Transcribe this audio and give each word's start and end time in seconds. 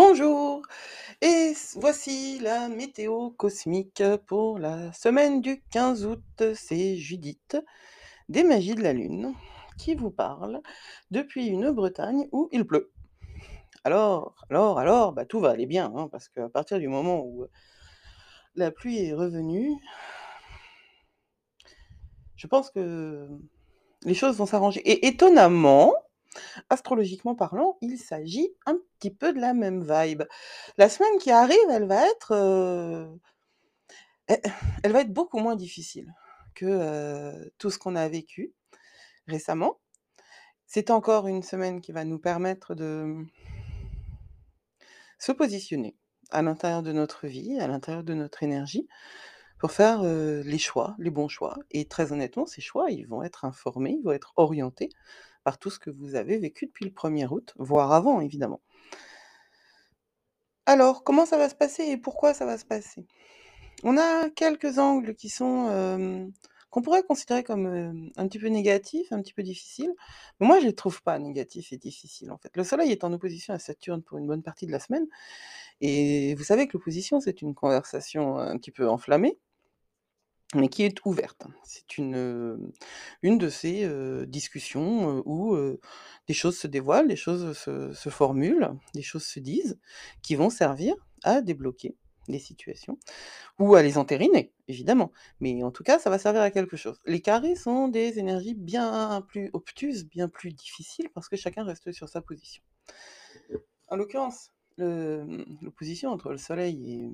Bonjour 0.00 0.62
et 1.20 1.54
voici 1.74 2.38
la 2.38 2.68
météo 2.68 3.30
cosmique 3.30 4.00
pour 4.28 4.60
la 4.60 4.92
semaine 4.92 5.40
du 5.40 5.60
15 5.72 6.06
août. 6.06 6.42
C'est 6.54 6.94
Judith 6.94 7.56
des 8.28 8.44
Magies 8.44 8.76
de 8.76 8.82
la 8.84 8.92
Lune 8.92 9.34
qui 9.76 9.96
vous 9.96 10.12
parle 10.12 10.60
depuis 11.10 11.48
une 11.48 11.72
Bretagne 11.72 12.28
où 12.30 12.48
il 12.52 12.64
pleut. 12.64 12.92
Alors, 13.82 14.36
alors, 14.50 14.78
alors, 14.78 15.12
bah, 15.12 15.24
tout 15.24 15.40
va 15.40 15.50
aller 15.50 15.66
bien, 15.66 15.92
hein, 15.96 16.06
parce 16.12 16.28
qu'à 16.28 16.48
partir 16.48 16.78
du 16.78 16.86
moment 16.86 17.24
où 17.24 17.48
la 18.54 18.70
pluie 18.70 19.00
est 19.00 19.14
revenue, 19.14 19.72
je 22.36 22.46
pense 22.46 22.70
que 22.70 23.26
les 24.04 24.14
choses 24.14 24.36
vont 24.36 24.46
s'arranger. 24.46 24.78
Et 24.88 25.08
étonnamment, 25.08 25.92
astrologiquement 26.70 27.34
parlant, 27.34 27.78
il 27.80 27.98
s'agit 27.98 28.54
un 28.66 28.78
petit 28.98 29.10
peu 29.10 29.32
de 29.32 29.40
la 29.40 29.54
même 29.54 29.82
vibe. 29.82 30.24
La 30.76 30.88
semaine 30.88 31.18
qui 31.18 31.30
arrive, 31.30 31.56
elle 31.70 31.86
va 31.86 32.06
être, 32.06 32.32
euh, 32.32 33.08
elle 34.26 34.40
elle 34.82 34.92
va 34.92 35.00
être 35.00 35.12
beaucoup 35.12 35.38
moins 35.38 35.56
difficile 35.56 36.12
que 36.54 36.66
euh, 36.66 37.48
tout 37.58 37.70
ce 37.70 37.78
qu'on 37.78 37.96
a 37.96 38.08
vécu 38.08 38.52
récemment. 39.26 39.80
C'est 40.66 40.90
encore 40.90 41.28
une 41.28 41.42
semaine 41.42 41.80
qui 41.80 41.92
va 41.92 42.04
nous 42.04 42.18
permettre 42.18 42.74
de 42.74 43.14
se 45.18 45.32
positionner 45.32 45.96
à 46.30 46.42
l'intérieur 46.42 46.82
de 46.82 46.92
notre 46.92 47.26
vie, 47.26 47.58
à 47.58 47.68
l'intérieur 47.68 48.04
de 48.04 48.14
notre 48.14 48.42
énergie, 48.42 48.86
pour 49.58 49.72
faire 49.72 50.02
euh, 50.02 50.42
les 50.44 50.58
choix, 50.58 50.94
les 50.98 51.10
bons 51.10 51.28
choix. 51.28 51.58
Et 51.70 51.86
très 51.86 52.12
honnêtement, 52.12 52.46
ces 52.46 52.60
choix, 52.60 52.90
ils 52.90 53.06
vont 53.06 53.22
être 53.22 53.44
informés, 53.44 53.96
ils 53.98 54.04
vont 54.04 54.12
être 54.12 54.32
orientés 54.36 54.90
par 55.44 55.58
tout 55.58 55.70
ce 55.70 55.78
que 55.78 55.90
vous 55.90 56.14
avez 56.14 56.38
vécu 56.38 56.66
depuis 56.66 56.84
le 56.84 56.90
1er 56.90 57.26
août, 57.28 57.54
voire 57.58 57.92
avant, 57.92 58.20
évidemment. 58.20 58.60
Alors, 60.66 61.02
comment 61.04 61.26
ça 61.26 61.38
va 61.38 61.48
se 61.48 61.54
passer 61.54 61.84
et 61.84 61.96
pourquoi 61.96 62.34
ça 62.34 62.44
va 62.44 62.58
se 62.58 62.64
passer? 62.64 63.06
On 63.84 63.96
a 63.96 64.28
quelques 64.30 64.78
angles 64.78 65.14
qui 65.14 65.28
sont 65.28 66.30
qu'on 66.70 66.82
pourrait 66.82 67.02
considérer 67.02 67.42
comme 67.42 68.10
un 68.16 68.28
petit 68.28 68.38
peu 68.38 68.48
négatifs, 68.48 69.10
un 69.10 69.22
petit 69.22 69.32
peu 69.32 69.42
difficiles. 69.42 69.94
Moi, 70.38 70.60
je 70.60 70.66
les 70.66 70.74
trouve 70.74 71.02
pas 71.02 71.18
négatifs 71.18 71.72
et 71.72 71.78
difficiles, 71.78 72.30
en 72.30 72.36
fait. 72.36 72.54
Le 72.56 72.64
Soleil 72.64 72.92
est 72.92 73.04
en 73.04 73.12
opposition 73.12 73.54
à 73.54 73.58
Saturne 73.58 74.02
pour 74.02 74.18
une 74.18 74.26
bonne 74.26 74.42
partie 74.42 74.66
de 74.66 74.72
la 74.72 74.78
semaine. 74.78 75.06
Et 75.80 76.34
vous 76.34 76.44
savez 76.44 76.66
que 76.66 76.76
l'opposition, 76.76 77.20
c'est 77.20 77.40
une 77.40 77.54
conversation 77.54 78.38
un 78.38 78.58
petit 78.58 78.70
peu 78.70 78.86
enflammée 78.88 79.38
mais 80.54 80.68
qui 80.68 80.82
est 80.82 81.04
ouverte. 81.04 81.46
C'est 81.64 81.98
une, 81.98 82.72
de 83.22 83.48
ces 83.48 83.88
discussions 84.26 85.22
où 85.26 85.56
des 86.26 86.34
choses 86.34 86.58
se 86.58 86.66
dévoilent, 86.66 87.08
des 87.08 87.16
choses 87.16 87.56
se, 87.56 88.08
formulent, 88.08 88.70
des 88.94 89.02
choses 89.02 89.24
se 89.24 89.40
disent, 89.40 89.78
qui 90.22 90.36
vont 90.36 90.50
servir 90.50 90.94
à 91.22 91.42
débloquer 91.42 91.96
des 92.28 92.38
situations 92.38 92.98
ou 93.58 93.74
à 93.74 93.82
les 93.82 93.98
entériner, 93.98 94.52
évidemment. 94.68 95.12
Mais 95.40 95.62
en 95.62 95.70
tout 95.70 95.82
cas, 95.82 95.98
ça 95.98 96.10
va 96.10 96.18
servir 96.18 96.42
à 96.42 96.50
quelque 96.50 96.76
chose. 96.76 96.98
Les 97.06 97.20
carrés 97.20 97.56
sont 97.56 97.88
des 97.88 98.18
énergies 98.18 98.54
bien 98.54 99.24
plus 99.28 99.50
obtuses, 99.52 100.06
bien 100.06 100.28
plus 100.28 100.52
difficiles, 100.52 101.08
parce 101.14 101.28
que 101.28 101.36
chacun 101.36 101.64
reste 101.64 101.92
sur 101.92 102.08
sa 102.08 102.20
position. 102.20 102.62
En 103.88 103.96
l'occurrence, 103.96 104.52
l'opposition 104.76 106.10
entre 106.10 106.30
le 106.30 106.38
Soleil 106.38 106.92
et, 106.92 107.10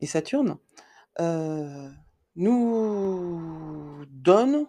et 0.00 0.06
Saturne 0.06 0.58
euh, 1.20 1.88
nous 2.34 4.04
donne 4.10 4.66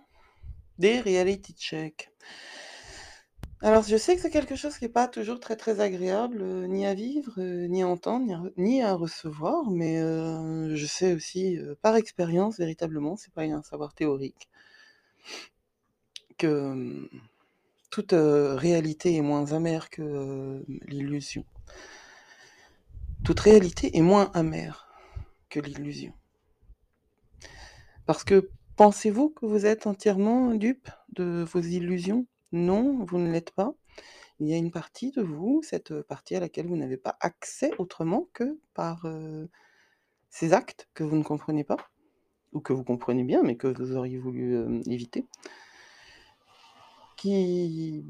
des 0.78 1.02
reality 1.02 1.54
checks. 1.54 2.10
Alors, 3.62 3.84
je 3.84 3.98
sais 3.98 4.16
que 4.16 4.22
c'est 4.22 4.30
quelque 4.30 4.56
chose 4.56 4.78
qui 4.78 4.86
n'est 4.86 4.92
pas 4.92 5.08
toujours 5.08 5.40
très 5.40 5.56
très 5.56 5.80
agréable, 5.82 6.42
euh, 6.42 6.68
ni 6.68 6.86
à 6.86 6.94
vivre, 6.94 7.34
euh, 7.40 7.68
ni 7.68 7.82
à 7.82 7.88
entendre, 7.88 8.52
ni 8.56 8.84
à, 8.84 8.94
recevoir, 8.94 9.70
mais 9.72 9.98
je 9.98 10.86
sais 10.86 11.14
aussi, 11.14 11.58
par 11.82 11.96
expérience, 11.96 12.58
véritablement, 12.58 13.18
c'est 13.18 13.34
pas 13.34 13.44
un 13.44 13.64
savoir 13.64 13.94
théorique, 13.94 14.48
que 16.38 17.10
toute 17.90 18.14
réalité 18.14 19.16
est 19.16 19.22
moins 19.22 19.52
amère 19.54 19.90
que 19.90 20.64
l'illusion. 20.88 21.44
Toute 23.26 23.40
réalité 23.40 23.98
est 23.98 24.02
moins 24.02 24.32
amère 24.36 24.88
que 25.50 25.60
l'illusion. 25.60 26.14
Parce 28.08 28.24
que 28.24 28.50
pensez-vous 28.78 29.32
que 29.32 29.46
vous 29.46 29.66
êtes 29.66 29.86
entièrement 29.86 30.56
dupe 30.56 30.90
de 31.10 31.44
vos 31.44 31.60
illusions? 31.60 32.26
Non, 32.54 33.04
vous 33.04 33.18
ne 33.18 33.30
l'êtes 33.30 33.52
pas. 33.52 33.74
Il 34.40 34.48
y 34.48 34.54
a 34.54 34.58
une 34.58 34.72
partie 34.72 35.12
de 35.12 35.22
vous, 35.22 35.62
cette 35.62 36.02
partie 36.04 36.34
à 36.34 36.40
laquelle 36.40 36.68
vous 36.68 36.78
n'avez 36.78 36.96
pas 36.96 37.18
accès 37.20 37.72
autrement 37.80 38.30
que 38.32 38.58
par 38.74 39.04
euh, 39.04 39.50
ces 40.30 40.54
actes 40.54 40.88
que 40.94 41.04
vous 41.04 41.18
ne 41.18 41.24
comprenez 41.24 41.66
pas, 41.66 41.76
ou 42.54 42.62
que 42.62 42.72
vous 42.72 42.86
comprenez 42.86 43.26
bien, 43.26 43.44
mais 43.44 43.58
que 43.58 43.68
vous 43.68 43.98
auriez 43.98 44.18
voulu 44.18 44.56
euh, 44.56 44.82
éviter, 44.86 45.26
qui 47.18 48.06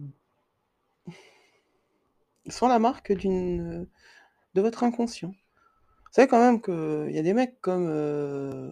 sont 2.48 2.68
la 2.68 2.78
marque 2.78 3.14
d'une 3.14 3.88
de 4.54 4.62
votre 4.62 4.84
inconscient. 4.84 5.32
Vous 5.32 6.12
savez 6.12 6.28
quand 6.28 6.40
même 6.40 6.62
qu'il 6.62 7.16
y 7.16 7.18
a 7.18 7.24
des 7.24 7.34
mecs 7.34 7.60
comme... 7.62 7.88
euh, 7.90 8.70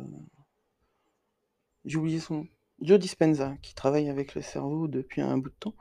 j'ai 1.86 1.98
oublié 1.98 2.20
son 2.20 2.48
Joe 2.82 3.00
Dispenza, 3.00 3.56
qui 3.62 3.74
travaille 3.74 4.10
avec 4.10 4.36
le 4.36 4.42
cerveau 4.42 4.88
depuis 4.88 5.22
un 5.22 5.38
bout 5.38 5.50
de 5.50 5.56
temps, 5.56 5.76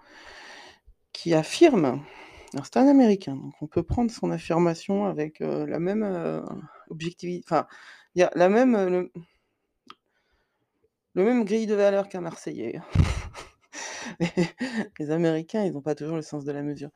qui 1.13 1.35
affirme, 1.35 2.05
alors 2.53 2.67
c'est 2.67 2.77
un 2.77 2.87
Américain, 2.87 3.35
donc 3.35 3.55
on 3.61 3.67
peut 3.67 3.83
prendre 3.83 4.11
son 4.11 4.31
affirmation 4.31 5.07
avec 5.07 5.41
euh, 5.41 5.67
la 5.67 5.79
même 5.79 6.03
euh, 6.03 6.41
objectivité, 6.89 7.45
enfin, 7.47 7.67
il 8.15 8.21
y 8.21 8.23
a 8.23 8.31
la 8.35 8.49
même, 8.49 8.75
euh, 8.77 9.09
même 11.15 11.45
grille 11.45 11.67
de 11.67 11.75
valeur 11.75 12.09
qu'un 12.09 12.21
Marseillais. 12.21 12.81
les, 14.21 14.29
les 15.01 15.11
Américains, 15.11 15.65
ils 15.65 15.73
n'ont 15.73 15.83
pas 15.83 15.97
toujours 15.97 16.17
le 16.17 16.23
sens 16.23 16.45
de 16.45 16.53
la 16.53 16.63
mesure. 16.63 16.91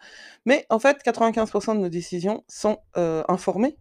Mais 0.44 0.64
en 0.70 0.78
fait, 0.78 1.02
95% 1.04 1.74
de 1.74 1.80
nos 1.80 1.88
décisions 1.88 2.44
sont 2.46 2.78
informées 2.94 3.76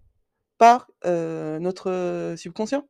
par 0.58 0.90
notre 1.04 2.34
subconscient. 2.38 2.88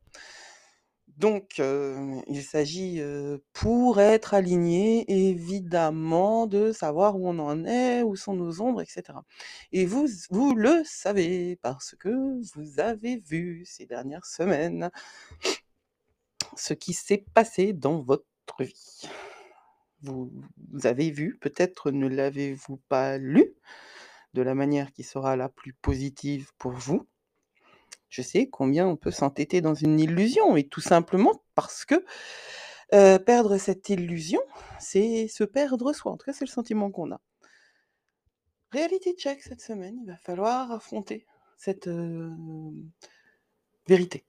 Donc, 1.18 1.58
euh, 1.58 2.20
il 2.28 2.44
s'agit, 2.44 3.00
euh, 3.00 3.38
pour 3.52 4.00
être 4.00 4.34
aligné, 4.34 5.04
évidemment, 5.30 6.46
de 6.46 6.70
savoir 6.70 7.16
où 7.16 7.28
on 7.28 7.40
en 7.40 7.64
est, 7.64 8.02
où 8.04 8.14
sont 8.14 8.34
nos 8.34 8.60
ombres, 8.60 8.82
etc. 8.82 9.18
Et 9.72 9.84
vous, 9.84 10.06
vous 10.30 10.54
le 10.54 10.82
savez 10.84 11.56
parce 11.56 11.96
que 11.96 12.40
vous 12.54 12.78
avez 12.78 13.16
vu 13.18 13.64
ces 13.66 13.84
dernières 13.84 14.26
semaines 14.26 14.90
ce 16.56 16.72
qui 16.72 16.92
s'est 16.92 17.24
passé 17.34 17.72
dans 17.72 18.00
votre 18.00 18.24
vie. 18.60 19.08
Vous, 20.02 20.30
vous 20.70 20.86
avez 20.86 21.10
vu, 21.10 21.36
peut-être 21.40 21.90
ne 21.90 22.06
l'avez-vous 22.06 22.76
pas 22.88 23.18
lu 23.18 23.54
de 24.34 24.42
la 24.42 24.54
manière 24.54 24.92
qui 24.92 25.02
sera 25.02 25.34
la 25.34 25.48
plus 25.48 25.72
positive 25.72 26.52
pour 26.58 26.72
vous. 26.72 27.08
Je 28.08 28.22
sais 28.22 28.48
combien 28.48 28.86
on 28.86 28.96
peut 28.96 29.10
s'entêter 29.10 29.60
dans 29.60 29.74
une 29.74 30.00
illusion, 30.00 30.56
et 30.56 30.66
tout 30.66 30.80
simplement 30.80 31.42
parce 31.54 31.84
que 31.84 32.04
perdre 33.18 33.58
cette 33.58 33.88
illusion, 33.90 34.40
c'est 34.78 35.28
se 35.28 35.44
perdre 35.44 35.92
soi. 35.92 36.12
En 36.12 36.16
tout 36.16 36.26
cas, 36.26 36.32
c'est 36.32 36.46
le 36.46 36.50
sentiment 36.50 36.90
qu'on 36.90 37.12
a. 37.12 37.20
Reality 38.72 39.14
check 39.14 39.42
cette 39.42 39.60
semaine, 39.60 39.98
il 40.02 40.06
va 40.06 40.16
falloir 40.16 40.72
affronter 40.72 41.26
cette 41.56 41.90
vérité, 43.86 44.24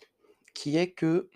qui 0.53 0.77
est 0.77 0.91
que 0.91 1.29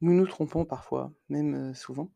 nous 0.00 0.14
nous 0.14 0.26
trompons 0.26 0.64
parfois, 0.64 1.12
même 1.28 1.74
souvent. 1.74 2.10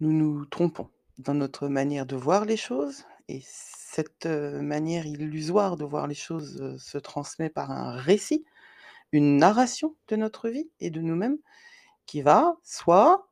Nous 0.00 0.12
nous 0.12 0.46
trompons 0.46 0.88
dans 1.18 1.34
notre 1.34 1.68
manière 1.68 2.06
de 2.06 2.16
voir 2.16 2.44
les 2.44 2.56
choses, 2.56 3.04
et 3.28 3.42
cette 3.44 4.26
manière 4.26 5.06
illusoire 5.06 5.76
de 5.76 5.84
voir 5.84 6.06
les 6.06 6.14
choses 6.14 6.76
se 6.78 6.98
transmet 6.98 7.50
par 7.50 7.70
un 7.70 7.96
récit, 7.96 8.44
une 9.12 9.36
narration 9.36 9.96
de 10.08 10.16
notre 10.16 10.48
vie 10.48 10.70
et 10.80 10.90
de 10.90 11.00
nous-mêmes, 11.00 11.38
qui 12.06 12.22
va 12.22 12.56
soit 12.62 13.28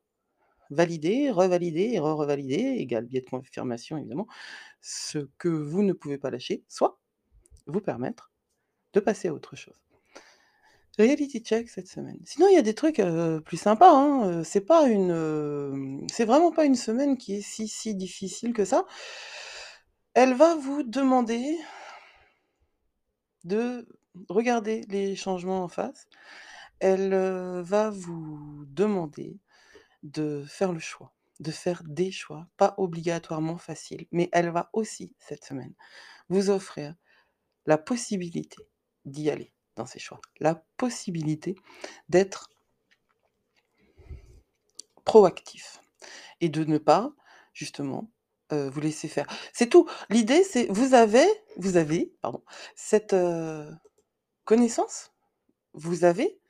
valider, 0.71 1.31
revalider 1.31 1.91
et 1.93 1.99
re-revalider, 1.99 2.77
égal 2.79 3.07
biais 3.07 3.21
de 3.21 3.31
confirmation 3.31 3.97
évidemment, 3.97 4.27
ce 4.81 5.29
que 5.39 5.49
vous 5.49 5.83
ne 5.83 5.93
pouvez 5.93 6.19
pas 6.19 6.31
lâcher, 6.31 6.65
soit 6.69 6.99
vous 7.67 7.81
permettre 7.81 8.33
de 8.93 9.01
passer 9.01 9.29
à 9.29 9.35
autre 9.35 9.57
chose. 9.57 9.87
Reality 10.99 11.41
check 11.41 11.69
cette 11.69 11.89
semaine. 11.89 12.19
Sinon, 12.25 12.49
il 12.49 12.55
y 12.55 12.59
a 12.59 12.63
des 12.63 12.75
trucs 12.75 13.03
plus 13.45 13.59
sympas. 13.59 13.93
Hein. 13.93 14.43
C'est 14.45 14.67
c'est 16.11 16.25
vraiment 16.25 16.53
pas 16.53 16.65
une 16.65 16.75
semaine 16.75 17.19
qui 17.19 17.37
est 17.37 17.43
si 17.43 17.69
si 17.69 17.95
difficile 17.95 18.55
que 18.55 18.65
ça. 18.65 18.87
Elle 20.17 20.35
va 20.35 20.57
vous 20.57 20.83
demander 20.83 21.59
de 23.45 23.87
regarder 24.29 24.85
les 24.89 25.15
changements 25.15 25.63
en 25.63 25.69
face. 25.69 26.09
Elle 26.81 27.13
euh, 27.13 27.63
va 27.63 27.91
vous 27.91 28.65
demander 28.67 29.39
de 30.03 30.45
faire 30.49 30.73
le 30.73 30.81
choix 30.81 31.13
de 31.41 31.51
faire 31.51 31.83
des 31.85 32.11
choix, 32.11 32.49
pas 32.57 32.75
obligatoirement 32.79 33.59
faciles, 33.59 34.07
mais 34.11 34.29
elle 34.33 34.51
va 34.51 34.71
aussi, 34.73 35.15
cette 35.19 35.45
semaine, 35.45 35.75
vous 36.29 36.51
offrir 36.51 36.95
la 37.67 37.79
possibilité 37.79 38.69
d'y 39.05 39.31
aller 39.31 39.53
dans 39.75 39.87
ces 39.87 39.99
choix, 39.99 40.21
la 40.41 40.55
possibilité 40.77 41.55
d'être 42.09 42.51
proactif 45.05 45.81
et 46.41 46.49
de 46.49 46.65
ne 46.65 46.79
pas, 46.79 47.12
justement, 47.53 48.11
vous 48.51 48.81
laisser 48.81 49.09
faire. 49.09 49.27
C'est 49.53 49.69
tout. 49.69 49.89
L'idée, 50.11 50.45
c'est 50.45 50.67
vous 50.67 50.95
avez 50.95 51.27
vous 51.57 51.77
avez, 51.77 52.13
cette, 52.75 53.15
connaissance, 54.45 55.13
vous 55.75 56.05
avez 56.05 56.41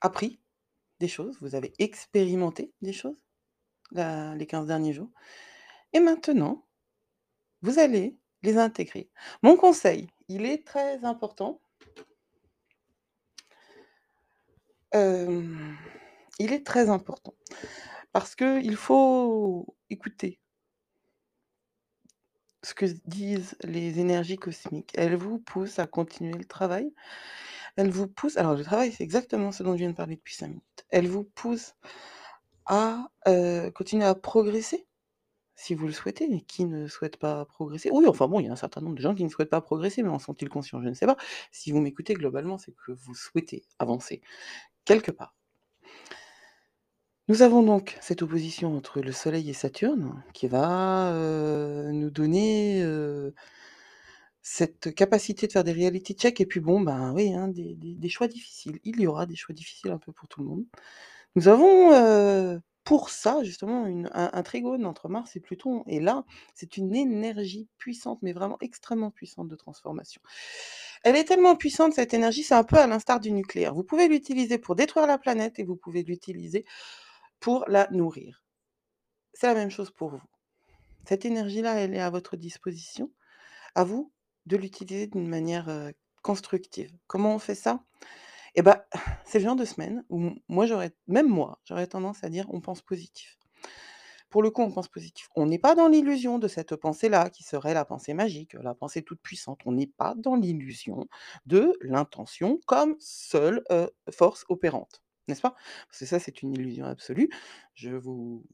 appris 0.00 0.40
des 1.00 1.08
choses, 1.08 1.36
vous 1.40 1.54
avez 1.54 1.72
expérimenté 1.78 2.72
des 2.82 2.92
choses, 2.92 3.24
les 3.92 4.46
15 4.46 4.66
derniers 4.66 4.92
jours 4.92 5.10
et 5.92 6.00
maintenant, 6.00 6.66
vous 7.62 7.78
allez 7.78 8.16
les 8.42 8.58
intégrer. 8.58 9.10
Mon 9.42 9.56
conseil, 9.56 10.08
il 10.28 10.44
est 10.44 10.64
très 10.64 11.04
important 11.04 11.60
il 14.92 16.52
est 16.52 16.64
très 16.64 16.88
important 16.88 17.34
parce 18.12 18.34
qu'il 18.36 18.76
faut 18.76 19.76
écouter 19.90 20.40
ce 22.64 22.74
que 22.74 22.86
disent 23.06 23.56
les 23.62 24.00
énergies 24.00 24.36
cosmiques. 24.36 24.90
Elles 24.94 25.14
vous 25.16 25.38
poussent 25.38 25.78
à 25.78 25.86
continuer 25.86 26.32
le 26.36 26.44
travail. 26.44 26.92
Elles 27.76 27.90
vous 27.90 28.08
poussent 28.08 28.38
alors 28.38 28.54
le 28.56 28.64
travail, 28.64 28.92
c'est 28.92 29.04
exactement 29.04 29.52
ce 29.52 29.62
dont 29.62 29.72
je 29.74 29.78
viens 29.80 29.90
de 29.90 29.96
parler 29.96 30.16
depuis 30.16 30.34
5 30.36 30.48
minutes. 30.48 30.86
Elles 30.90 31.08
vous 31.08 31.24
poussent 31.24 31.74
à, 32.66 33.08
heu, 33.28 33.70
continuer 33.72 34.04
à 34.06 34.14
progresser, 34.16 34.86
si 35.56 35.74
vous 35.74 35.86
le 35.88 35.92
souhaitez 35.94 36.24
et 36.34 36.42
qui 36.42 36.64
ne 36.66 36.88
souhaite 36.88 37.18
pas 37.18 37.44
progresser? 37.46 37.90
Oui, 37.92 38.06
enfin 38.08 38.28
bon, 38.28 38.40
il 38.40 38.46
y 38.46 38.50
a 38.50 38.52
un 38.52 38.56
certain 38.56 38.80
nombre 38.82 38.96
de 38.96 39.02
gens 39.02 39.14
qui 39.14 39.24
ne 39.24 39.30
souhaitent 39.30 39.50
pas 39.50 39.60
progresser, 39.62 40.02
mais 40.02 40.10
en 40.10 40.18
sont-ils 40.20 40.48
conscients? 40.50 40.82
Je 40.82 40.88
ne 40.88 40.94
sais 40.94 41.06
pas. 41.06 41.16
Si 41.52 41.72
vous 41.72 41.80
m'écoutez, 41.80 42.14
globalement, 42.14 42.58
c'est 42.58 42.72
que 42.74 42.92
vous 42.92 43.14
souhaitez 43.14 43.64
avancer 43.80 44.22
quelque 44.86 45.12
part. 45.12 45.36
Nous 47.28 47.42
avons 47.42 47.62
donc 47.62 47.96
cette 48.00 48.22
opposition 48.22 48.74
entre 48.76 49.00
le 49.00 49.12
Soleil 49.12 49.50
et 49.50 49.52
Saturne 49.52 50.22
qui 50.32 50.48
va, 50.48 51.12
heu, 51.12 51.90
nous 51.92 52.10
donner, 52.10 52.80
heu, 52.82 53.34
cette 54.42 54.94
capacité 54.94 55.46
de 55.46 55.52
faire 55.52 55.64
des 55.64 55.72
reality 55.72 56.14
check 56.14 56.40
et 56.40 56.46
puis 56.46 56.60
bon, 56.60 56.80
ben, 56.80 57.12
oui, 57.14 57.34
hein, 57.34 57.48
des 57.48 58.08
choix 58.08 58.28
difficiles. 58.28 58.78
Il 58.84 59.00
y 59.00 59.06
aura 59.06 59.26
des 59.26 59.36
choix 59.36 59.54
difficiles 59.54 59.90
un 59.90 59.98
peu 59.98 60.12
pour 60.12 60.28
tout 60.28 60.40
le 60.42 60.48
monde. 60.48 60.64
Nous 61.36 61.48
avons, 61.48 61.92
heu, 61.94 62.60
pour 62.84 63.10
ça 63.10 63.42
justement 63.44 63.84
un 63.86 64.30
un 64.34 64.42
trigone 64.44 64.86
entre 64.86 65.08
Mars 65.10 65.36
et 65.36 65.40
Pluton 65.40 65.84
et 65.88 66.00
là, 66.00 66.24
c'est 66.54 66.76
une 66.78 66.94
énergie 66.96 67.68
puissante, 67.78 68.20
mais 68.22 68.32
vraiment 68.32 68.58
extrêmement 68.62 69.10
puissante 69.12 69.48
de 69.48 69.56
transformation. 69.56 70.22
Elle 71.04 71.16
est 71.16 71.24
tellement 71.24 71.56
puissante 71.56 71.94
cette 71.94 72.14
énergie, 72.14 72.42
c'est 72.44 72.54
un 72.54 72.64
peu 72.64 72.76
à 72.78 72.86
l'instar 72.86 73.20
du 73.20 73.32
nucléaire. 73.32 73.74
Vous 73.74 73.84
pouvez 73.84 74.08
l'utiliser 74.08 74.58
pour 74.58 74.76
détruire 74.76 75.06
la 75.06 75.18
planète 75.18 75.58
et 75.58 75.64
vous 75.64 75.76
pouvez 75.76 76.02
l'utiliser 76.02 76.64
pour 77.40 77.64
la 77.68 77.88
nourrir. 77.90 78.44
C'est 79.34 79.46
la 79.48 79.54
même 79.54 79.70
chose 79.70 79.90
pour 79.90 80.10
vous. 80.10 80.22
Cette 81.06 81.24
énergie-là, 81.24 81.76
elle 81.80 81.94
est 81.94 82.00
à 82.00 82.10
votre 82.10 82.36
disposition. 82.36 83.10
À 83.74 83.84
vous 83.84 84.12
de 84.46 84.56
l'utiliser 84.56 85.06
d'une 85.08 85.28
manière, 85.28 85.68
heu, 85.70 85.94
constructive. 86.22 86.92
Comment 87.08 87.34
on 87.34 87.38
fait 87.40 87.54
ça? 87.56 87.84
Et 88.54 88.62
bah, 88.62 88.86
c'est 89.26 89.38
le 89.40 89.44
genre 89.44 89.56
de 89.56 89.64
semaine 89.66 90.04
où 90.10 90.30
moi 90.48 90.66
j'aurais 90.66 90.92
même 91.08 91.28
moi, 91.28 91.60
j'aurais 91.64 91.86
tendance 91.88 92.24
à 92.24 92.30
dire: 92.30 92.46
«On 92.50 92.60
pense 92.60 92.82
positif». 92.82 93.38
Pour 94.30 94.42
le 94.42 94.50
coup, 94.50 94.62
on 94.62 94.70
pense 94.70 94.88
positif. 94.88 95.28
On 95.36 95.46
n'est 95.46 95.58
pas 95.58 95.74
dans 95.74 95.88
l'illusion 95.88 96.38
de 96.38 96.48
cette 96.48 96.76
pensée-là 96.76 97.30
qui 97.30 97.42
serait 97.44 97.74
la 97.74 97.84
pensée 97.84 98.14
magique, 98.14 98.54
la 98.54 98.74
pensée 98.74 99.02
toute 99.02 99.20
puissante. 99.22 99.60
On 99.66 99.72
n'est 99.72 99.86
pas 99.86 100.14
dans 100.16 100.36
l'illusion 100.36 101.06
de 101.46 101.76
l'intention 101.80 102.60
comme 102.66 102.96
seule, 103.00 103.62
heu, 103.72 103.90
force 104.10 104.44
opérante, 104.48 105.02
n'est-ce 105.28 105.40
pas? 105.40 105.54
Parce 105.88 105.98
que 105.98 106.06
ça, 106.06 106.18
c'est 106.18 106.42
une 106.42 106.54
illusion 106.54 106.86
absolue. 106.86 107.30
Je 107.74 107.90
vous 107.90 108.44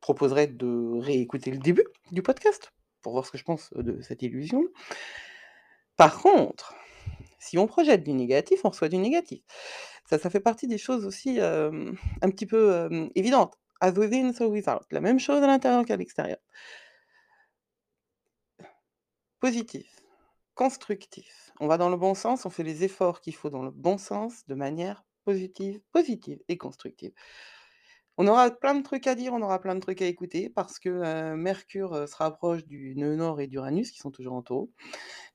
proposerai 0.00 0.46
de 0.46 0.98
réécouter 1.00 1.50
le 1.50 1.58
début 1.58 1.84
du 2.12 2.22
podcast 2.22 2.72
pour 3.02 3.12
voir 3.12 3.26
ce 3.26 3.30
que 3.30 3.38
je 3.38 3.44
pense, 3.44 3.70
heu, 3.76 3.82
de 3.82 4.00
cette 4.02 4.22
illusion. 4.22 4.64
Par 5.96 6.20
contre, 6.20 6.74
si 7.38 7.58
on 7.58 7.66
projette 7.66 8.04
du 8.04 8.12
négatif, 8.12 8.60
on 8.64 8.70
reçoit 8.70 8.88
du 8.88 8.98
négatif. 8.98 9.42
Ça, 10.04 10.18
ça 10.18 10.30
fait 10.30 10.40
partie 10.40 10.66
des 10.66 10.78
choses 10.78 11.04
aussi, 11.04 11.40
un 11.40 12.30
petit 12.30 12.46
peu, 12.46 12.72
hem, 12.72 13.10
évidentes. 13.14 13.58
As 13.80 13.92
within, 13.92 14.32
so 14.32 14.48
without. 14.48 14.80
La 14.90 15.00
même 15.00 15.20
chose 15.20 15.42
à 15.42 15.46
l'intérieur 15.46 15.84
qu'à 15.84 15.96
l'extérieur. 15.96 16.38
Positif, 19.40 20.02
constructif. 20.54 21.52
On 21.60 21.68
va 21.68 21.78
dans 21.78 21.88
le 21.88 21.96
bon 21.96 22.14
sens, 22.14 22.44
on 22.44 22.50
fait 22.50 22.64
les 22.64 22.82
efforts 22.82 23.20
qu'il 23.20 23.36
faut 23.36 23.50
dans 23.50 23.62
le 23.62 23.70
bon 23.70 23.98
sens, 23.98 24.44
de 24.46 24.54
manière 24.54 25.04
positive, 25.28 25.78
positive 25.92 26.38
et 26.48 26.56
constructive. 26.56 27.12
On 28.16 28.26
aura 28.26 28.50
plein 28.50 28.74
de 28.74 28.82
trucs 28.82 29.06
à 29.06 29.14
dire, 29.14 29.34
on 29.34 29.42
aura 29.42 29.60
plein 29.60 29.74
de 29.74 29.80
trucs 29.80 30.00
à 30.00 30.06
écouter 30.06 30.48
parce 30.48 30.78
que, 30.78 31.34
Mercure, 31.34 32.08
se 32.08 32.16
rapproche 32.16 32.64
du 32.64 32.94
nœud 32.96 33.14
nord 33.14 33.38
et 33.42 33.46
d'Uranus 33.46 33.90
qui 33.90 33.98
sont 33.98 34.10
toujours 34.10 34.32
en 34.32 34.42
Taureau. 34.42 34.72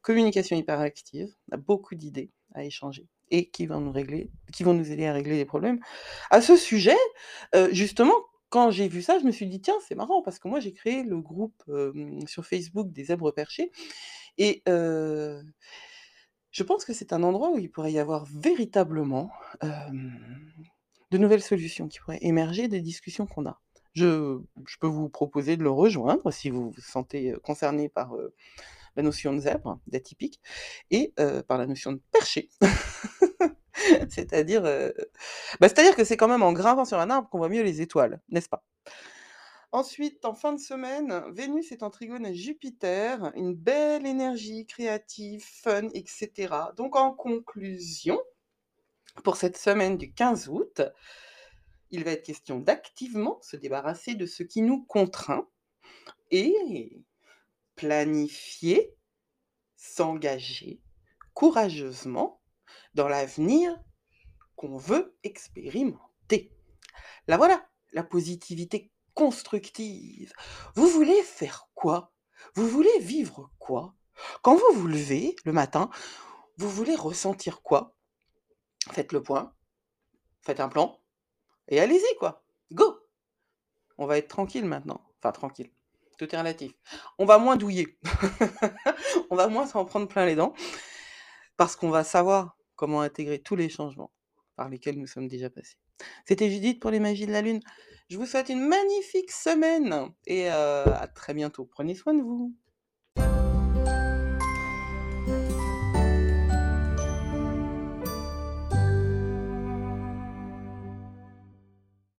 Communication 0.01 0.57
hyperactive, 0.57 1.35
on 1.51 1.55
a 1.55 1.57
beaucoup 1.57 1.93
d'idées 1.93 2.31
à 2.55 2.63
échanger 2.63 3.07
et 3.29 3.51
qui 3.51 3.67
vont 3.67 3.81
nous 3.81 3.91
régler 3.91 4.31
qui 4.51 4.63
vont 4.63 4.73
nous 4.73 4.91
aider 4.91 5.05
à 5.05 5.13
régler 5.13 5.37
les 5.37 5.45
problèmes. 5.45 5.79
À 6.31 6.41
ce 6.41 6.55
sujet, 6.57 6.97
justement, 7.69 8.15
quand 8.49 8.71
j'ai 8.71 8.87
vu 8.87 9.03
ça, 9.03 9.19
je 9.19 9.25
me 9.25 9.31
suis 9.31 9.45
dit: 9.45 9.61
«Tiens, 9.61 9.77
c'est 9.87 9.95
marrant» 9.95 10.23
parce 10.23 10.39
que 10.39 10.47
moi 10.47 10.59
j'ai 10.59 10.73
créé 10.73 11.03
le 11.03 11.21
groupe, 11.21 11.63
sur 12.25 12.47
Facebook 12.47 12.91
des 12.91 13.03
zèbres 13.05 13.31
perchés 13.31 13.71
et 14.39 14.63
je 16.53 16.63
pense 16.63 16.85
que 16.85 16.93
c'est 16.93 17.11
un 17.11 17.23
endroit 17.23 17.51
où 17.51 17.57
il 17.57 17.69
pourrait 17.69 17.91
y 17.91 17.99
avoir 17.99 18.25
véritablement, 18.25 19.31
de 19.61 21.17
nouvelles 21.17 21.41
solutions 21.41 21.87
qui 21.87 21.99
pourraient 21.99 22.19
émerger 22.21 22.67
des 22.67 22.79
discussions 22.79 23.25
qu'on 23.25 23.47
a. 23.47 23.59
Je 23.93 24.39
peux 24.79 24.87
vous 24.87 25.09
proposer 25.09 25.57
de 25.57 25.63
le 25.63 25.71
rejoindre 25.71 26.31
si 26.31 26.49
vous 26.49 26.69
vous 26.69 26.81
sentez, 26.81 27.33
concerné 27.43 27.89
par, 27.89 28.15
la 28.95 29.01
notion 29.01 29.33
de 29.33 29.39
zèbre, 29.39 29.79
d'atypique 29.87 30.39
et 30.91 31.13
par 31.47 31.57
la 31.57 31.65
notion 31.65 31.91
de 31.91 32.01
perché. 32.11 32.49
C'est-à-dire, 34.09 34.61
bah, 34.61 35.67
c'est-à-dire 35.67 35.95
que 35.95 36.03
c'est 36.03 36.15
quand 36.15 36.27
même 36.27 36.43
en 36.43 36.53
grimpant 36.53 36.85
sur 36.85 36.99
un 36.99 37.09
arbre 37.09 37.27
qu'on 37.29 37.39
voit 37.39 37.49
mieux 37.49 37.63
les 37.63 37.81
étoiles, 37.81 38.21
n'est-ce 38.29 38.47
pas? 38.47 38.63
Ensuite, 39.73 40.23
en 40.23 40.35
fin 40.35 40.53
de 40.53 40.59
semaine, 40.59 41.23
Vénus 41.31 41.71
est 41.71 41.81
en 41.81 41.89
trigone 41.89 42.27
à 42.27 42.33
Jupiter, 42.33 43.31
une 43.35 43.55
belle 43.55 44.05
énergie 44.05 44.67
créative, 44.67 45.43
fun 45.43 45.89
et 45.95 46.03
cetera. 46.05 46.73
Donc 46.77 46.95
en 46.95 47.11
conclusion, 47.11 48.21
pour 49.23 49.35
cette 49.35 49.57
semaine 49.57 49.97
du 49.97 50.13
15 50.13 50.47
août, 50.49 50.83
il 51.89 52.03
va 52.03 52.11
être 52.11 52.23
question 52.23 52.59
d'activement 52.59 53.39
se 53.41 53.55
débarrasser 53.55 54.13
de 54.13 54.27
ce 54.27 54.43
qui 54.43 54.61
nous 54.61 54.83
contraint 54.83 55.49
et 56.29 57.03
planifier, 57.73 58.95
s'engager 59.75 60.83
courageusement 61.33 62.43
dans 62.93 63.07
l'avenir 63.07 63.75
qu'on 64.55 64.77
veut 64.77 65.17
expérimenter. 65.23 66.51
La 67.27 67.37
voilà, 67.37 67.67
la 67.91 68.03
positivité 68.03 68.92
constructive. 69.13 70.33
Vous 70.75 70.87
voulez 70.87 71.21
faire 71.23 71.69
quoi? 71.73 72.11
Vous 72.55 72.67
voulez 72.67 72.99
vivre 72.99 73.51
quoi? 73.59 73.93
Quand 74.41 74.55
vous 74.55 74.79
vous 74.79 74.87
levez 74.87 75.35
le 75.45 75.53
matin, 75.53 75.89
vous 76.57 76.69
voulez 76.69 76.95
ressentir 76.95 77.61
quoi? 77.61 77.95
Faites 78.91 79.11
le 79.11 79.23
point, 79.23 79.53
faites 80.41 80.59
un 80.59 80.69
plan 80.69 80.99
et 81.69 81.79
allez-y 81.79 82.17
quoi, 82.17 82.43
go! 82.71 82.99
On 83.97 84.05
va 84.05 84.17
être 84.17 84.27
tranquille 84.27 84.65
maintenant, 84.65 85.01
enfin 85.19 85.31
tranquille, 85.31 85.71
tout 86.17 86.33
est 86.33 86.37
relatif. 86.37 86.73
On 87.17 87.25
va 87.25 87.37
moins 87.37 87.55
douiller, 87.55 87.97
on 89.29 89.35
va 89.35 89.47
moins 89.47 89.65
s'en 89.65 89.85
prendre 89.85 90.07
plein 90.07 90.25
les 90.25 90.35
dents 90.35 90.53
parce 91.55 91.75
qu'on 91.75 91.89
va 91.89 92.03
savoir 92.03 92.57
comment 92.75 93.01
intégrer 93.01 93.41
tous 93.41 93.55
les 93.55 93.69
changements 93.69 94.11
par 94.55 94.69
lesquels 94.69 94.99
nous 94.99 95.07
sommes 95.07 95.27
déjà 95.27 95.49
passés. 95.49 95.77
C'était 96.25 96.49
Judith 96.49 96.79
pour 96.79 96.91
les 96.91 96.99
magies 96.99 97.25
de 97.25 97.31
la 97.31 97.41
lune. 97.41 97.59
Je 98.09 98.17
vous 98.17 98.25
souhaite 98.25 98.49
une 98.49 98.67
magnifique 98.67 99.31
semaine 99.31 100.09
et 100.27 100.47
heu, 100.47 100.51
à 100.51 101.07
très 101.07 101.33
bientôt. 101.33 101.65
Prenez 101.65 101.95
soin 101.95 102.13
de 102.13 102.21
vous. 102.21 102.53